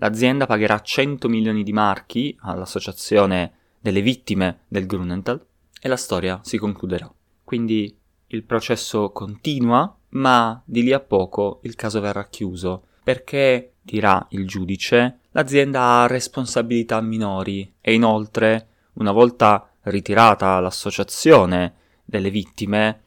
l'azienda 0.00 0.46
pagherà 0.46 0.80
100 0.80 1.28
milioni 1.28 1.62
di 1.62 1.72
marchi 1.72 2.36
all'associazione 2.40 3.52
delle 3.80 4.02
vittime 4.02 4.60
del 4.68 4.86
Grunenthal 4.86 5.44
e 5.80 5.88
la 5.88 5.96
storia 5.96 6.40
si 6.42 6.58
concluderà. 6.58 7.12
Quindi 7.44 7.96
il 8.28 8.44
processo 8.44 9.10
continua, 9.10 9.94
ma 10.10 10.60
di 10.64 10.82
lì 10.82 10.92
a 10.92 11.00
poco 11.00 11.60
il 11.62 11.74
caso 11.74 12.00
verrà 12.00 12.26
chiuso 12.28 12.84
perché, 13.02 13.74
dirà 13.80 14.26
il 14.30 14.46
giudice, 14.46 15.20
l'azienda 15.30 16.02
ha 16.02 16.06
responsabilità 16.06 17.00
minori 17.00 17.72
e 17.80 17.94
inoltre, 17.94 18.66
una 18.94 19.12
volta 19.12 19.70
ritirata 19.82 20.60
l'associazione 20.60 21.74
delle 22.04 22.30
vittime, 22.30 23.04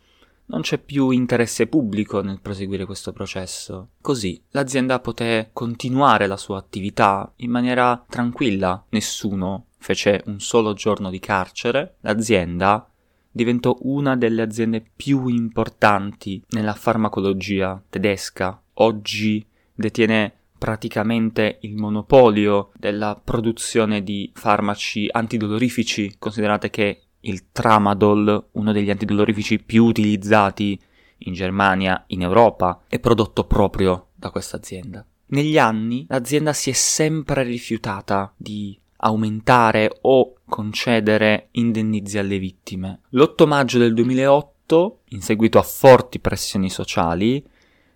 non 0.52 0.62
c'è 0.62 0.78
più 0.78 1.10
interesse 1.10 1.68
pubblico 1.68 2.22
nel 2.22 2.42
proseguire 2.42 2.86
questo 2.86 3.14
processo. 3.14 3.92
Così 4.02 4.42
l'azienda 4.52 5.00
poté 5.00 5.50
continuare 5.54 6.28
la 6.28 6.38
sua 6.38 6.58
attività 6.58 7.32
in 7.38 7.50
maniera 7.50 8.06
tranquilla. 8.08 8.86
Nessuno 8.90 9.68
fece 9.78 10.22
un 10.26 10.40
solo 10.40 10.74
giorno 10.74 11.10
di 11.10 11.20
carcere. 11.20 11.96
L'azienda 12.02 12.86
diventò 13.32 13.78
una 13.82 14.18
delle 14.18 14.42
aziende 14.42 14.84
più 14.94 15.28
importanti 15.28 16.44
nella 16.50 16.74
farmacologia 16.74 17.82
tedesca. 17.90 18.62
Oggi 18.76 19.46
detiene 19.74 20.34
praticamente 20.58 21.58
il 21.62 21.76
monopolio 21.76 22.72
della 22.78 23.20
produzione 23.22 24.04
di 24.04 24.30
farmaci 24.36 25.08
antidolorifici, 25.10 26.18
considerate 26.20 26.70
che 26.70 27.06
il 27.22 27.52
tramadol, 27.52 28.50
uno 28.52 28.72
degli 28.72 28.90
antidolorifici 28.90 29.60
più 29.60 29.86
utilizzati 29.86 30.80
in 31.20 31.34
Germania, 31.34 32.04
in 32.08 32.22
Europa, 32.22 32.84
è 32.88 33.00
prodotto 33.00 33.46
proprio 33.46 34.08
da 34.16 34.30
questa 34.30 34.58
azienda. 34.58 35.06
Negli 35.28 35.58
anni 35.58 36.06
l'azienda 36.10 36.54
si 36.54 36.70
è 36.70 36.74
sempre 36.74 37.44
rifiutata 37.44 38.34
di 38.36 38.78
aumentare 39.04 40.00
o 40.02 40.36
concedere 40.46 41.48
indennizi 41.52 42.18
alle 42.18 42.38
vittime. 42.38 43.02
L'8 43.10 43.48
maggio 43.48 43.78
del 43.78 43.94
2008, 43.94 45.00
in 45.10 45.22
seguito 45.22 45.58
a 45.58 45.64
forti 45.64 46.20
pressioni 46.20 46.70
sociali, 46.70 47.44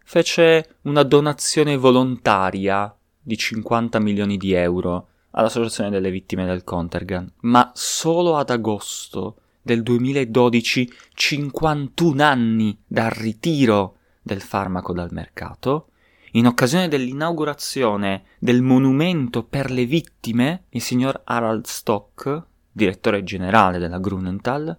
fece 0.04 0.78
una 0.84 1.04
donazione 1.04 1.78
volontaria 1.78 2.96
di 3.22 3.38
50 3.38 4.00
milioni 4.00 4.38
di 4.38 4.54
euro 4.54 5.10
all'Associazione 5.36 5.90
delle 5.90 6.12
Vittime 6.12 6.46
del 6.46 6.64
Contergan, 6.64 7.32
ma 7.42 7.72
solo 7.74 8.38
ad 8.38 8.50
agosto 8.50 9.38
del 9.62 9.84
2012, 9.84 10.92
51 11.14 12.24
anni 12.24 12.78
dal 12.86 13.10
ritiro 13.10 13.98
del 14.22 14.42
farmaco 14.42 14.94
dal 14.94 15.12
mercato, 15.12 15.90
in 16.32 16.48
occasione 16.48 16.88
dell'inaugurazione 16.88 18.24
del 18.40 18.62
monumento 18.62 19.44
per 19.44 19.72
le 19.72 19.86
vittime, 19.86 20.66
il 20.70 20.82
signor 20.82 21.22
Harald 21.24 21.66
Stock, 21.66 22.44
direttore 22.72 23.24
generale 23.24 23.78
della 23.78 24.00
Grunenthal, 24.00 24.78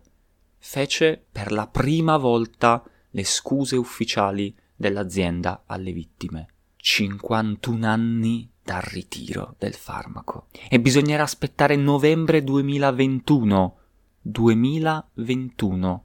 fece 0.58 1.24
per 1.30 1.52
la 1.52 1.66
prima 1.66 2.16
volta 2.16 2.82
le 3.10 3.24
scuse 3.24 3.76
ufficiali 3.76 4.54
dell'azienda 4.74 5.62
alle 5.66 5.92
vittime. 5.92 6.48
51 6.76 7.86
anni 7.86 8.50
dal 8.66 8.82
ritiro 8.82 9.54
del 9.58 9.74
farmaco. 9.74 10.48
E 10.68 10.80
bisognerà 10.80 11.22
aspettare 11.22 11.76
novembre 11.76 12.42
2021. 12.42 13.76
2021. 14.22 16.04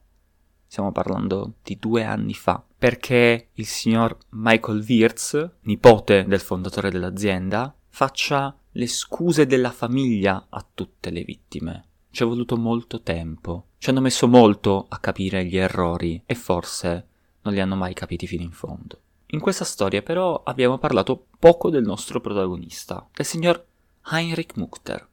Stiamo 0.68 0.92
parlando 0.92 1.54
di 1.64 1.76
due 1.76 2.04
anni 2.04 2.34
fa. 2.34 2.64
Perché 2.78 3.48
il 3.54 3.66
signor 3.66 4.16
Michael 4.30 4.84
Wirtz, 4.88 5.50
nipote 5.62 6.24
del 6.24 6.40
fondatore 6.40 6.90
dell'azienda, 6.90 7.74
faccia 7.88 8.56
le 8.70 8.86
scuse 8.86 9.44
della 9.44 9.72
famiglia 9.72 10.46
a 10.48 10.64
tutte 10.72 11.10
le 11.10 11.24
vittime. 11.24 11.88
Ci 12.10 12.22
è 12.22 12.26
voluto 12.26 12.56
molto 12.56 13.02
tempo, 13.02 13.70
ci 13.78 13.90
hanno 13.90 14.00
messo 14.00 14.28
molto 14.28 14.86
a 14.88 14.98
capire 14.98 15.44
gli 15.44 15.56
errori 15.56 16.22
e 16.24 16.34
forse 16.36 17.08
non 17.42 17.54
li 17.54 17.60
hanno 17.60 17.74
mai 17.74 17.92
capiti 17.92 18.26
fino 18.26 18.42
in 18.42 18.52
fondo. 18.52 19.01
In 19.32 19.40
questa 19.40 19.64
storia 19.64 20.02
però 20.02 20.42
abbiamo 20.44 20.76
parlato 20.76 21.28
poco 21.38 21.70
del 21.70 21.84
nostro 21.84 22.20
protagonista, 22.20 23.08
del 23.12 23.24
signor 23.24 23.64
Heinrich 24.10 24.56
Muchter. 24.56 25.08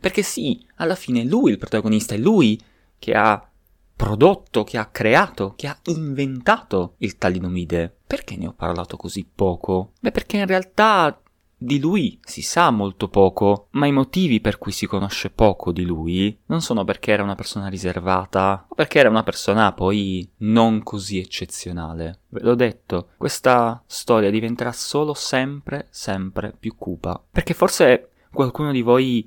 Perché 0.00 0.22
sì, 0.22 0.64
alla 0.76 0.94
fine 0.94 1.22
è 1.22 1.24
lui 1.24 1.50
il 1.50 1.58
protagonista, 1.58 2.14
è 2.14 2.18
lui 2.18 2.60
che 2.98 3.14
ha 3.14 3.50
prodotto, 3.96 4.62
che 4.62 4.78
ha 4.78 4.86
creato, 4.86 5.54
che 5.56 5.66
ha 5.66 5.76
inventato 5.86 6.94
il 6.98 7.16
talidomide. 7.16 7.96
Perché 8.06 8.36
ne 8.36 8.46
ho 8.46 8.52
parlato 8.52 8.96
così 8.96 9.28
poco? 9.32 9.92
Beh, 9.98 10.12
perché 10.12 10.36
in 10.36 10.46
realtà 10.46 11.20
di 11.58 11.78
lui 11.78 12.20
si 12.22 12.42
sa 12.42 12.70
molto 12.70 13.08
poco, 13.08 13.68
ma 13.72 13.86
i 13.86 13.92
motivi 13.92 14.40
per 14.40 14.58
cui 14.58 14.72
si 14.72 14.86
conosce 14.86 15.30
poco 15.30 15.72
di 15.72 15.84
lui 15.84 16.38
non 16.46 16.60
sono 16.60 16.84
perché 16.84 17.12
era 17.12 17.22
una 17.22 17.34
persona 17.34 17.68
riservata 17.68 18.66
o 18.68 18.74
perché 18.74 18.98
era 18.98 19.08
una 19.08 19.22
persona 19.22 19.72
poi 19.72 20.28
non 20.38 20.82
così 20.82 21.18
eccezionale. 21.18 22.20
Ve 22.28 22.40
l'ho 22.40 22.54
detto, 22.54 23.08
questa 23.16 23.82
storia 23.86 24.30
diventerà 24.30 24.72
solo 24.72 25.14
sempre, 25.14 25.86
sempre 25.90 26.54
più 26.58 26.76
cupa. 26.76 27.22
Perché 27.30 27.54
forse 27.54 28.10
qualcuno 28.30 28.70
di 28.70 28.82
voi 28.82 29.26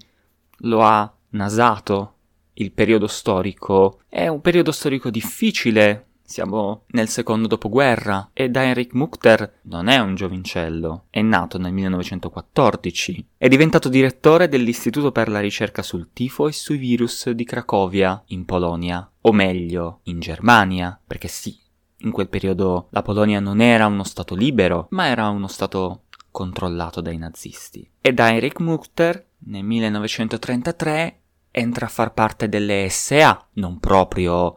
lo 0.63 0.81
ha 0.81 1.11
nasato 1.29 2.13
il 2.53 2.71
periodo 2.71 3.07
storico. 3.07 4.01
È 4.07 4.27
un 4.27 4.41
periodo 4.41 4.71
storico 4.71 5.09
difficile 5.09 6.08
siamo 6.29 6.83
nel 6.89 7.09
secondo 7.09 7.47
dopoguerra 7.47 8.29
ed 8.33 8.55
Heinrich 8.55 8.93
Muchter 8.93 9.61
non 9.63 9.87
è 9.87 9.97
un 9.97 10.13
giovincello, 10.13 11.05
è 11.09 11.23
nato 11.23 11.57
nel 11.57 11.73
1914. 11.73 13.25
È 13.35 13.47
diventato 13.47 13.89
direttore 13.89 14.47
dell'Istituto 14.47 15.11
per 15.11 15.27
la 15.27 15.39
ricerca 15.39 15.81
sul 15.81 16.09
tifo 16.13 16.47
e 16.47 16.51
sui 16.51 16.77
virus 16.77 17.31
di 17.31 17.43
Cracovia, 17.43 18.21
in 18.27 18.45
Polonia, 18.45 19.09
o 19.21 19.31
meglio, 19.31 20.01
in 20.03 20.19
Germania, 20.19 20.99
perché 21.05 21.27
sì, 21.27 21.57
in 22.01 22.11
quel 22.11 22.29
periodo 22.29 22.89
la 22.91 23.01
Polonia 23.01 23.39
non 23.39 23.59
era 23.59 23.87
uno 23.87 24.03
stato 24.03 24.35
libero, 24.35 24.85
ma 24.91 25.07
era 25.07 25.29
uno 25.29 25.47
stato 25.47 26.03
controllato 26.29 27.01
dai 27.01 27.17
nazisti. 27.17 27.89
Ed 27.99 28.19
Heinrich 28.19 28.59
Muchter 28.59 29.25
nel 29.45 29.63
1933 29.63 31.21
entra 31.49 31.87
a 31.87 31.89
far 31.89 32.13
parte 32.13 32.47
delle 32.47 32.87
SA, 32.91 33.47
non 33.53 33.79
proprio 33.79 34.55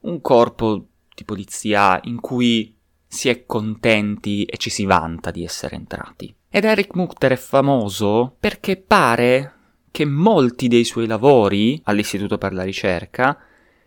un 0.00 0.20
corpo 0.20 0.86
di 1.14 1.24
polizia 1.24 2.00
in 2.04 2.20
cui 2.20 2.76
si 3.06 3.28
è 3.28 3.46
contenti 3.46 4.44
e 4.44 4.56
ci 4.56 4.70
si 4.70 4.84
vanta 4.84 5.30
di 5.30 5.44
essere 5.44 5.76
entrati. 5.76 6.34
Ed 6.48 6.64
Eric 6.64 6.94
Muchter 6.94 7.32
è 7.32 7.36
famoso 7.36 8.36
perché 8.38 8.76
pare 8.76 9.52
che 9.90 10.04
molti 10.04 10.66
dei 10.66 10.84
suoi 10.84 11.06
lavori 11.06 11.80
all'Istituto 11.84 12.38
per 12.38 12.52
la 12.52 12.64
ricerca 12.64 13.38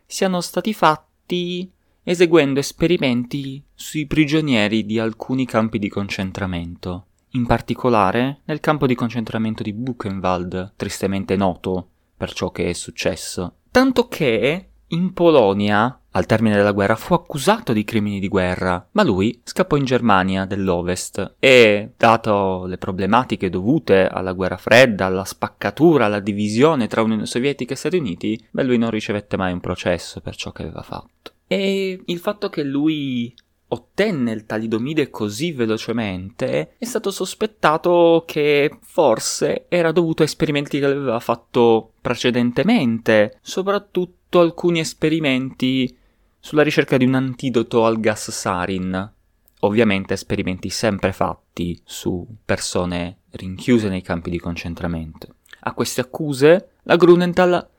siano 0.06 0.40
stati 0.40 0.74
fatti 0.74 1.70
eseguendo 2.02 2.62
esperimenti 2.62 3.62
sui 3.74 4.06
prigionieri 4.06 4.86
di 4.86 4.98
alcuni 4.98 5.46
campi 5.46 5.78
di 5.78 5.90
concentramento, 5.90 7.08
in 7.32 7.46
particolare 7.46 8.40
nel 8.46 8.62
campo 8.62 8.88
di 8.88 8.96
concentramento 8.96 9.62
di 9.62 9.74
Buchenwald, 9.74 10.74
tristemente 10.78 11.36
noto 11.36 11.90
per 12.16 12.32
ciò 12.32 12.52
che 12.52 12.70
è 12.70 12.74
successo. 12.74 13.58
Tanto 13.70 14.08
che 14.08 14.70
in 14.90 15.14
Polonia 15.14 16.00
al 16.12 16.26
termine 16.26 16.56
della 16.56 16.72
guerra 16.72 16.96
fu 16.96 17.14
accusato 17.14 17.74
di 17.74 17.84
crimini 17.84 18.20
di 18.20 18.28
guerra, 18.28 18.88
ma 18.92 19.04
lui 19.04 19.40
scappò 19.44 19.76
in 19.76 19.86
Germania 19.86 20.46
dell'Ovest 20.46 21.36
e, 21.40 21.92
dato 21.96 22.66
le 22.66 22.78
problematiche 22.78 23.50
dovute 23.50 24.08
alla 24.08 24.32
guerra 24.32 24.58
fredda, 24.58 25.06
alla 25.06 25.26
spaccatura, 25.26 26.06
alla 26.06 26.20
divisione 26.20 26.88
tra 26.88 27.04
Unione 27.04 27.28
Sovietica 27.28 27.74
e 27.74 27.78
Stati 27.78 27.98
Uniti, 27.98 28.44
beh, 28.50 28.64
lui 28.64 28.78
non 28.78 28.90
ricevette 28.90 29.38
mai 29.38 29.54
un 29.54 29.60
processo 29.60 30.22
per 30.22 30.36
ciò 30.36 30.52
che 30.52 30.64
aveva 30.64 30.82
fatto. 30.82 31.34
E 31.46 32.02
il 32.04 32.20
fatto 32.20 32.50
che 32.50 32.64
lui 32.64 33.34
ottenne 33.70 34.32
il 34.32 34.46
talidomide 34.46 35.10
così 35.10 35.52
velocemente 35.52 36.76
è 36.78 36.86
stato 36.86 37.12
sospettato 37.12 38.24
che 38.26 38.78
forse 38.82 39.66
era 39.68 39.92
dovuto 39.92 40.22
a 40.22 40.26
esperimenti 40.26 40.80
che 40.80 40.86
aveva 40.86 41.20
fatto 41.20 41.92
precedentemente, 42.02 43.38
soprattutto 43.42 44.17
alcuni 44.32 44.80
esperimenti 44.80 45.98
sulla 46.40 46.64
ricerca 46.64 46.98
di 46.98 47.06
un 47.06 47.16
antidoto 47.16 47.86
al 47.86 48.00
gas 48.00 48.32
sarin. 48.32 49.14
Ovviamente 49.62 50.14
esperimenti 50.14 50.70
sempre 50.70 51.12
fatti 51.14 51.82
su 51.84 52.28
persone 52.46 53.22
rinchiuse 53.32 53.90
nei 53.90 54.02
campi 54.02 54.30
di 54.30 54.40
concentramento. 54.40 55.36
A 55.62 55.74
queste 55.74 56.02
accuse 56.02 56.74
la 56.84 56.96
Grunenthal 56.96 57.70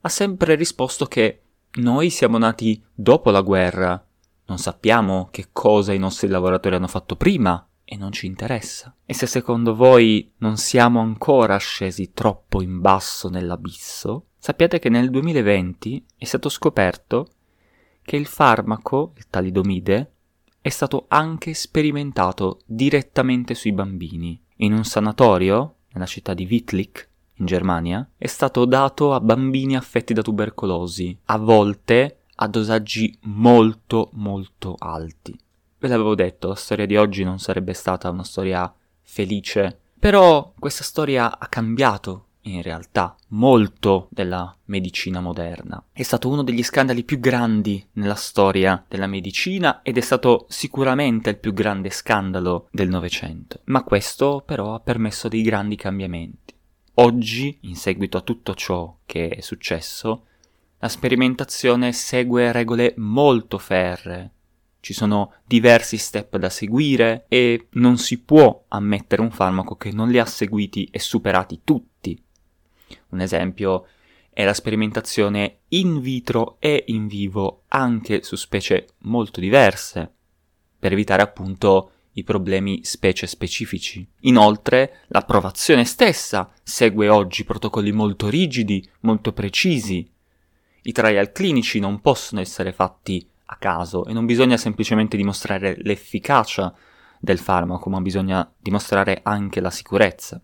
ha 0.00 0.08
sempre 0.08 0.54
risposto 0.54 1.06
che 1.06 1.42
noi 1.72 2.10
siamo 2.10 2.38
nati 2.38 2.82
dopo 2.92 3.30
la 3.30 3.42
guerra, 3.42 4.04
non 4.46 4.58
sappiamo 4.58 5.28
che 5.30 5.50
cosa 5.52 5.92
i 5.92 5.98
nostri 5.98 6.26
lavoratori 6.26 6.74
hanno 6.74 6.88
fatto 6.88 7.14
prima 7.14 7.64
e 7.84 7.96
non 7.96 8.10
ci 8.10 8.26
interessa. 8.26 8.94
E 9.04 9.14
se 9.14 9.26
secondo 9.26 9.74
voi 9.76 10.32
non 10.38 10.56
siamo 10.56 11.00
ancora 11.00 11.56
scesi 11.58 12.12
troppo 12.12 12.60
in 12.60 12.80
basso 12.80 13.28
nell'abisso, 13.28 14.26
sappiate 14.40 14.78
che 14.78 14.88
nel 14.88 15.10
2020 15.10 16.06
è 16.16 16.24
stato 16.24 16.48
scoperto 16.48 17.28
che 18.02 18.16
il 18.16 18.26
farmaco, 18.26 19.12
il 19.16 19.26
talidomide, 19.28 20.12
è 20.62 20.70
stato 20.70 21.04
anche 21.08 21.52
sperimentato 21.52 22.60
direttamente 22.64 23.54
sui 23.54 23.72
bambini. 23.72 24.40
In 24.56 24.72
un 24.72 24.84
sanatorio, 24.84 25.76
nella 25.92 26.06
città 26.06 26.32
di 26.32 26.46
Wittlich, 26.50 27.08
in 27.34 27.46
Germania, 27.46 28.08
è 28.16 28.26
stato 28.26 28.64
dato 28.64 29.12
a 29.12 29.20
bambini 29.20 29.76
affetti 29.76 30.14
da 30.14 30.22
tubercolosi, 30.22 31.18
a 31.26 31.36
volte 31.36 32.20
a 32.36 32.48
dosaggi 32.48 33.16
molto 33.24 34.08
molto 34.14 34.74
alti. 34.78 35.38
Ve 35.78 35.88
l'avevo 35.88 36.14
detto, 36.14 36.48
la 36.48 36.54
storia 36.54 36.86
di 36.86 36.96
oggi 36.96 37.24
non 37.24 37.38
sarebbe 37.38 37.74
stata 37.74 38.08
una 38.08 38.24
storia 38.24 38.72
felice, 39.02 39.78
però 39.98 40.52
questa 40.58 40.82
storia 40.82 41.38
ha 41.38 41.46
cambiato 41.46 42.28
in 42.42 42.62
realtà 42.62 43.16
molto 43.28 44.08
della 44.10 44.54
medicina 44.66 45.20
moderna. 45.20 45.82
È 45.92 46.02
stato 46.02 46.28
uno 46.28 46.42
degli 46.42 46.62
scandali 46.62 47.04
più 47.04 47.18
grandi 47.18 47.84
nella 47.92 48.14
storia 48.14 48.84
della 48.88 49.06
medicina 49.06 49.82
ed 49.82 49.96
è 49.96 50.00
stato 50.00 50.46
sicuramente 50.48 51.30
il 51.30 51.38
più 51.38 51.52
grande 51.52 51.90
scandalo 51.90 52.68
del 52.70 52.88
Novecento. 52.88 53.60
Ma 53.64 53.82
questo 53.82 54.42
però 54.44 54.74
ha 54.74 54.80
permesso 54.80 55.28
dei 55.28 55.42
grandi 55.42 55.76
cambiamenti. 55.76 56.54
Oggi, 56.94 57.58
in 57.62 57.76
seguito 57.76 58.16
a 58.16 58.22
tutto 58.22 58.54
ciò 58.54 58.96
che 59.06 59.28
è 59.28 59.40
successo, 59.40 60.26
la 60.78 60.88
sperimentazione 60.88 61.92
segue 61.92 62.52
regole 62.52 62.94
molto 62.96 63.58
ferree, 63.58 64.32
ci 64.80 64.94
sono 64.94 65.34
diversi 65.44 65.98
step 65.98 66.38
da 66.38 66.48
seguire 66.48 67.26
e 67.28 67.68
non 67.72 67.98
si 67.98 68.18
può 68.18 68.64
ammettere 68.68 69.20
un 69.20 69.30
farmaco 69.30 69.76
che 69.76 69.92
non 69.92 70.08
li 70.08 70.18
ha 70.18 70.24
seguiti 70.24 70.88
e 70.90 70.98
superati 70.98 71.60
tutti. 71.64 72.20
Un 73.10 73.20
esempio 73.20 73.86
è 74.32 74.44
la 74.44 74.54
sperimentazione 74.54 75.60
in 75.68 76.00
vitro 76.00 76.56
e 76.60 76.84
in 76.88 77.06
vivo 77.06 77.64
anche 77.68 78.22
su 78.22 78.36
specie 78.36 78.88
molto 79.00 79.40
diverse, 79.40 80.12
per 80.78 80.92
evitare 80.92 81.22
appunto 81.22 81.92
i 82.12 82.24
problemi 82.24 82.84
specie 82.84 83.26
specifici. 83.26 84.06
Inoltre, 84.20 85.00
l'approvazione 85.08 85.84
stessa 85.84 86.52
segue 86.62 87.08
oggi 87.08 87.44
protocolli 87.44 87.92
molto 87.92 88.28
rigidi, 88.28 88.88
molto 89.00 89.32
precisi. 89.32 90.10
I 90.82 90.92
trial 90.92 91.32
clinici 91.32 91.78
non 91.78 92.00
possono 92.00 92.40
essere 92.40 92.72
fatti 92.72 93.28
a 93.46 93.56
caso 93.56 94.06
e 94.06 94.12
non 94.12 94.26
bisogna 94.26 94.56
semplicemente 94.56 95.16
dimostrare 95.16 95.76
l'efficacia 95.82 96.74
del 97.18 97.38
farmaco, 97.38 97.90
ma 97.90 98.00
bisogna 98.00 98.50
dimostrare 98.58 99.20
anche 99.22 99.60
la 99.60 99.70
sicurezza. 99.70 100.40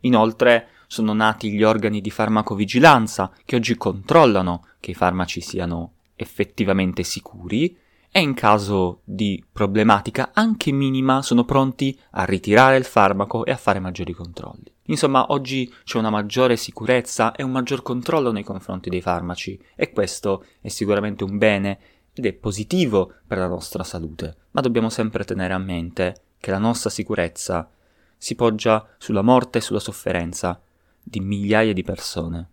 Inoltre, 0.00 0.68
sono 0.88 1.12
nati 1.12 1.52
gli 1.52 1.62
organi 1.62 2.00
di 2.00 2.10
farmacovigilanza 2.10 3.30
che 3.44 3.56
oggi 3.56 3.76
controllano 3.76 4.64
che 4.80 4.92
i 4.92 4.94
farmaci 4.94 5.40
siano 5.42 5.92
effettivamente 6.16 7.02
sicuri 7.04 7.76
e 8.10 8.20
in 8.20 8.32
caso 8.32 9.02
di 9.04 9.44
problematica 9.52 10.30
anche 10.32 10.72
minima 10.72 11.20
sono 11.20 11.44
pronti 11.44 11.96
a 12.12 12.24
ritirare 12.24 12.78
il 12.78 12.84
farmaco 12.84 13.44
e 13.44 13.52
a 13.52 13.56
fare 13.56 13.80
maggiori 13.80 14.14
controlli. 14.14 14.72
Insomma, 14.84 15.26
oggi 15.28 15.70
c'è 15.84 15.98
una 15.98 16.08
maggiore 16.08 16.56
sicurezza 16.56 17.32
e 17.32 17.42
un 17.42 17.50
maggior 17.50 17.82
controllo 17.82 18.32
nei 18.32 18.42
confronti 18.42 18.88
dei 18.88 19.02
farmaci 19.02 19.60
e 19.76 19.92
questo 19.92 20.46
è 20.62 20.68
sicuramente 20.68 21.22
un 21.22 21.36
bene 21.36 21.78
ed 22.14 22.24
è 22.24 22.32
positivo 22.32 23.12
per 23.26 23.36
la 23.36 23.46
nostra 23.46 23.84
salute, 23.84 24.36
ma 24.52 24.62
dobbiamo 24.62 24.88
sempre 24.88 25.24
tenere 25.24 25.52
a 25.52 25.58
mente 25.58 26.22
che 26.38 26.50
la 26.50 26.58
nostra 26.58 26.88
sicurezza 26.88 27.70
si 28.16 28.34
poggia 28.34 28.88
sulla 28.96 29.22
morte 29.22 29.58
e 29.58 29.60
sulla 29.60 29.78
sofferenza 29.78 30.60
di 31.08 31.20
migliaia 31.20 31.72
di 31.72 31.82
persone 31.82 32.50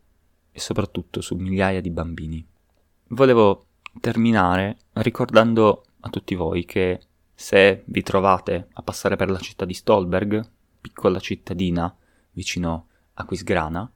e 0.51 0.59
soprattutto 0.59 1.21
su 1.21 1.35
migliaia 1.35 1.81
di 1.81 1.89
bambini. 1.89 2.45
Volevo 3.09 3.65
terminare 3.99 4.77
ricordando 4.93 5.83
a 6.01 6.09
tutti 6.09 6.35
voi 6.35 6.65
che 6.65 7.01
se 7.33 7.83
vi 7.87 8.01
trovate 8.01 8.69
a 8.73 8.81
passare 8.81 9.17
per 9.17 9.29
la 9.29 9.39
città 9.39 9.65
di 9.65 9.73
Stolberg, 9.73 10.49
piccola 10.79 11.19
cittadina 11.19 11.93
vicino 12.31 12.87
Aquisgrana, 13.15 13.91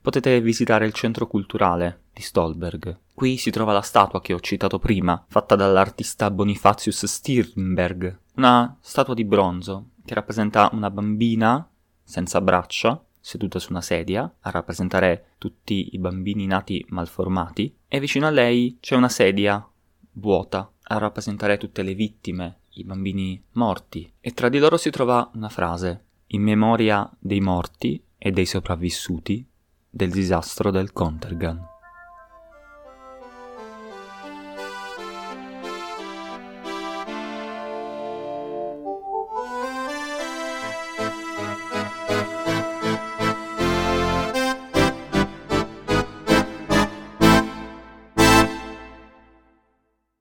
potete 0.00 0.40
visitare 0.40 0.86
il 0.86 0.92
centro 0.92 1.26
culturale 1.26 2.02
di 2.12 2.22
Stolberg. 2.22 3.00
Qui 3.12 3.36
si 3.36 3.50
trova 3.50 3.72
la 3.72 3.80
statua 3.80 4.20
che 4.20 4.32
ho 4.32 4.40
citato 4.40 4.78
prima, 4.78 5.24
fatta 5.26 5.56
dall'artista 5.56 6.30
Bonifacius 6.30 7.06
Stirnberg, 7.06 8.18
una 8.36 8.76
statua 8.80 9.14
di 9.14 9.24
bronzo 9.24 9.88
che 10.04 10.14
rappresenta 10.14 10.70
una 10.72 10.90
bambina 10.90 11.68
senza 12.04 12.40
braccia, 12.40 13.02
seduta 13.26 13.58
su 13.58 13.72
una 13.72 13.80
sedia, 13.80 14.32
a 14.38 14.50
rappresentare 14.50 15.32
tutti 15.36 15.88
i 15.90 15.98
bambini 15.98 16.46
nati 16.46 16.86
malformati, 16.90 17.76
e 17.88 17.98
vicino 17.98 18.24
a 18.28 18.30
lei 18.30 18.78
c'è 18.80 18.94
una 18.94 19.08
sedia 19.08 19.68
vuota, 20.12 20.70
a 20.80 20.98
rappresentare 20.98 21.56
tutte 21.56 21.82
le 21.82 21.94
vittime, 21.94 22.60
i 22.74 22.84
bambini 22.84 23.42
morti, 23.54 24.08
e 24.20 24.30
tra 24.30 24.48
di 24.48 24.60
loro 24.60 24.76
si 24.76 24.90
trova 24.90 25.28
una 25.34 25.48
frase, 25.48 26.04
in 26.28 26.42
memoria 26.42 27.10
dei 27.18 27.40
morti 27.40 28.00
e 28.16 28.30
dei 28.30 28.46
sopravvissuti 28.46 29.44
del 29.90 30.12
disastro 30.12 30.70
del 30.70 30.92
Contergan. 30.92 31.74